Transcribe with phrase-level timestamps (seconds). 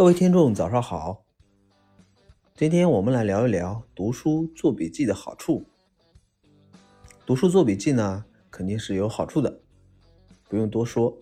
[0.00, 1.26] 各位听众，早上好。
[2.56, 5.66] 今天我们来聊一聊读书做笔记的好处。
[7.26, 9.60] 读书做笔记呢，肯定是有好处的，
[10.48, 11.14] 不用多说。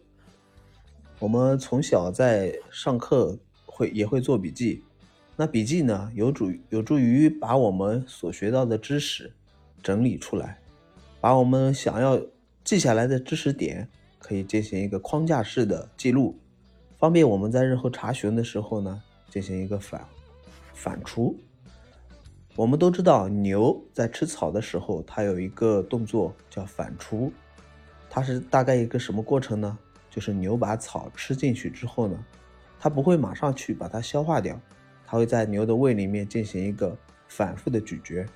[1.18, 3.36] 我们从小在上课
[3.66, 4.84] 会也会做笔记，
[5.34, 9.34] 那笔记呢，有助有助于把我们所学到的知识
[9.82, 10.60] 整理出来，
[11.20, 12.16] 把我们想要
[12.62, 13.88] 记下来的知识点
[14.20, 16.38] 可以进行一个框架式的记录。
[16.98, 20.04] 方便我们在日后查询的时候呢，进行一个反
[20.74, 21.32] 反刍。
[22.56, 27.30] 我们都知道，牛在吃草的时候，它有一个动作叫反刍，
[28.10, 29.78] 它是大概一个什么过程呢？
[30.10, 32.18] 就是牛把草吃进去之后呢，
[32.80, 34.60] 它不会马上去把它消化掉，
[35.06, 38.26] 它会在牛的胃里面进行一个反复的咀嚼，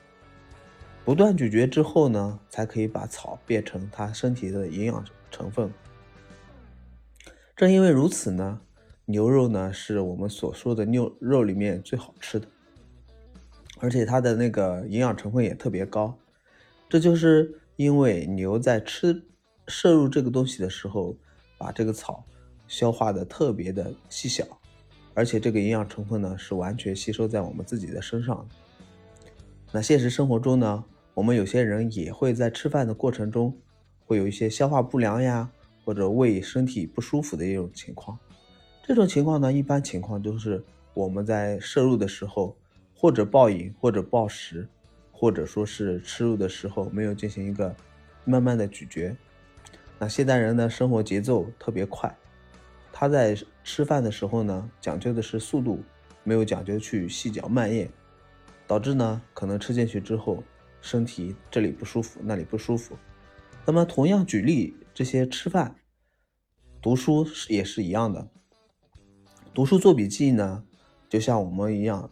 [1.05, 5.69] 不断咀嚼之后呢，才可以把草变成它身体的营养成分。
[7.55, 8.61] 正因为如此呢，
[9.05, 12.47] 牛肉呢是我们所说的牛肉里面最好吃的，
[13.79, 16.17] 而且它的那个营养成分也特别高。
[16.89, 19.23] 这就是因为牛在吃
[19.69, 21.15] 摄入这个东西的时候，
[21.59, 22.25] 把这个草
[22.67, 24.45] 消化的特别的细小，
[25.13, 28.49] 而且这个营养成分呢是完全吸收在我们自己的身上。
[29.71, 33.55] 那现实生活中呢，我们有些人也会在吃饭的过程中
[34.07, 35.51] 会有一些消化不良呀。
[35.85, 38.17] 或者胃身体不舒服的一种情况，
[38.87, 40.63] 这种情况呢，一般情况就是
[40.95, 42.57] 我们在摄入的时候，
[42.95, 44.69] 或者暴饮，或者暴食，
[45.11, 47.75] 或者说是吃入的时候没有进行一个
[48.25, 49.17] 慢慢的咀嚼。
[49.99, 52.17] 那现代人的生活节奏特别快，
[52.93, 55.83] 他在吃饭的时候呢，讲究的是速度，
[56.23, 57.91] 没有讲究去细嚼慢咽，
[58.69, 60.45] 导致呢可能吃进去之后，
[60.81, 62.97] 身体这里不舒服，那里不舒服。
[63.67, 64.77] 那么同样举例。
[64.95, 65.77] 这些吃饭、
[66.83, 68.29] 读书也是一样的。
[69.55, 70.65] 读书做笔记呢，
[71.09, 72.11] 就像我们一样，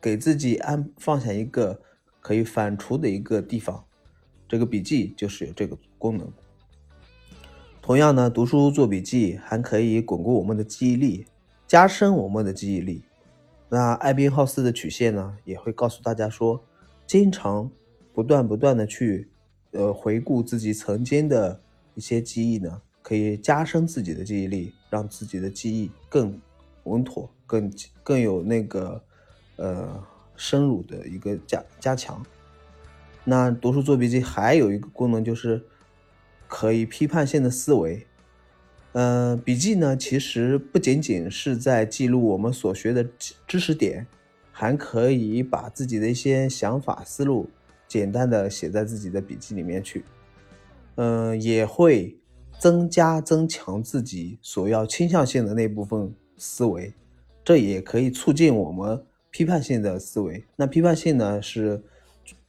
[0.00, 1.82] 给自己安放下一个
[2.20, 3.84] 可以反刍的一个地方。
[4.48, 6.32] 这个笔记就是有这个功能。
[7.82, 11.26] 同样呢，读书做笔记还可以巩固我们的记忆力，
[11.66, 13.04] 加深我们的记忆力。
[13.68, 16.64] 那艾宾浩斯的曲线呢，也会告诉大家说，
[17.06, 17.70] 经常
[18.14, 19.30] 不断不断的去
[19.72, 21.60] 呃回顾自己曾经的。
[21.94, 26.40] 一些记忆呢，可以加深自己的记忆力，让自己的记忆更
[26.84, 29.02] 稳妥、更更有那个
[29.56, 30.02] 呃
[30.36, 32.24] 深入的一个加加强。
[33.24, 35.62] 那读书做笔记还有一个功能，就是
[36.48, 38.06] 可以批判性的思维。
[38.92, 43.06] 嗯，笔记呢，其实不仅仅是在记录我们所学的
[43.46, 44.06] 知识点，
[44.50, 47.48] 还可以把自己的一些想法、思路
[47.86, 50.04] 简单的写在自己的笔记里面去。
[50.96, 52.18] 嗯，也会
[52.58, 56.92] 增加、增强自己所要倾向性的那部分思维，
[57.42, 60.44] 这也可以促进我们批判性的思维。
[60.56, 61.82] 那批判性呢，是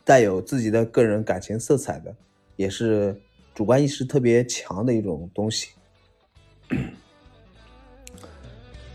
[0.03, 2.13] 带有自己的个人感情色彩的，
[2.57, 3.15] 也是
[3.55, 5.69] 主观意识特别强的一种东西。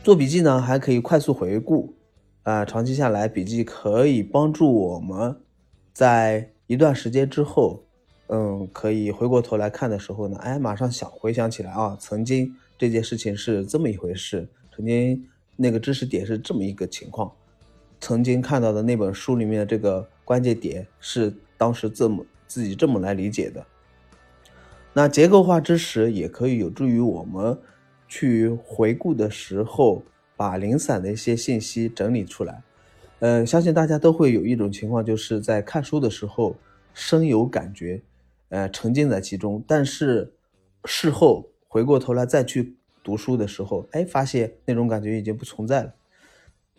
[0.04, 1.94] 做笔记呢，还可以快速回顾，
[2.42, 5.34] 啊，长期下来，笔记可以帮助我们
[5.94, 7.85] 在一段时间之后。
[8.28, 17.30] 嗯，可以回过头来看的时候呢，哎，马上想回想起来啊，曾经这件事情是这么一回事，曾经那个知识点是这么一个情况，
[18.00, 23.64] 曾经看到的那本书里面的这个关键点是当时这么自己这么来理解的。
[24.92, 27.56] 那结构化知识也可以有助于我们
[28.08, 30.02] 去回顾的时候，
[30.36, 32.62] 把零散的一些信息整理出来。
[33.20, 36.56] 嗯，相信大家都会有一种情况，就是在看书的时候
[36.92, 38.02] 深有感觉。
[38.48, 40.32] 呃，沉浸在其中，但是
[40.84, 45.94] 事后回过头来再去读书的时候，哎，发现那种感觉已经不存在了。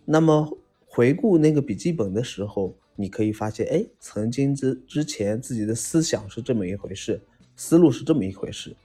[0.05, 7.19] 那么回顾那个笔记本的时候，你可以发现，哎，曾经之之前自己的思想是这么一回事，
[7.55, 8.75] 思路是这么一回事。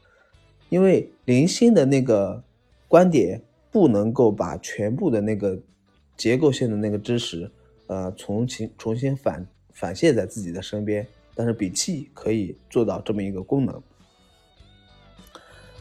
[0.69, 2.43] 因为零星的那个
[2.89, 5.59] 观点不能够把全部的那个
[6.17, 7.51] 结构性的那个知识，
[7.87, 11.07] 呃，重新重新反反现在自己的身边。
[11.35, 13.83] 但是笔记可以做到这么一个功能。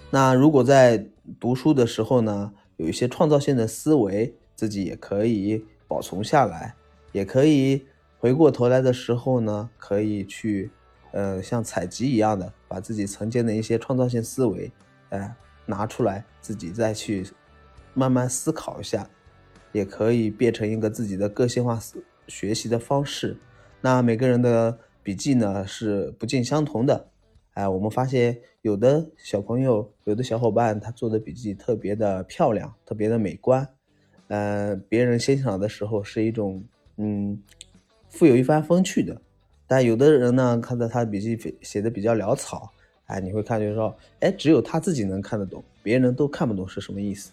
[0.09, 1.05] 那如果在
[1.39, 6.75] 读书的时候呢，有一些创造性的思维，自己也可以保存下来，
[7.13, 7.85] 也可以
[8.19, 10.69] 回过头来的时候呢，可以去，
[11.11, 14.71] 呃，像采集一样的，把自己曾经的一些创造性思维，
[15.09, 15.33] 哎，
[15.65, 17.25] 拿出来，自己再去
[17.93, 19.09] 慢慢思考一下，
[19.71, 23.37] 也可以变成一个自己的个性化思学习的方式。
[23.79, 24.77] 那每个人的。
[25.03, 27.09] 笔记呢是不尽相同的，
[27.53, 33.67] 哎，我们发现有的小朋友、有的小伙伴他做的笔记特别的漂亮，特别的美观，
[34.27, 36.63] 呃，别人欣赏的时候是一种
[36.97, 37.41] 嗯，
[38.09, 39.19] 富有一番风趣的。
[39.67, 42.69] 但有的人呢，看到他的笔记写的比较潦草，
[43.05, 47.31] 哎，你会看就是说，哎，只有他自己能看得懂，别人都看不懂是什么意思。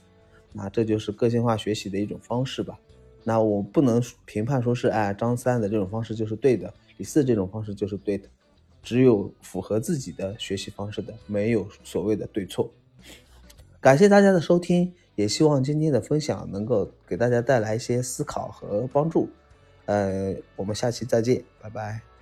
[0.52, 2.78] 那这就是个性化学习的一种方式吧。
[3.24, 8.28] 那我不能评判说是，哎，张三的这种方式就是对的，第四这种方式就是对的，
[8.82, 12.70] 只有符合自己的学习方式的，没有所谓的对错。
[13.80, 19.30] 感谢大家的收听，也希望今天的分享能够给大家带来一些思考和帮助。
[19.86, 22.17] 呃，我们下期再见，拜拜。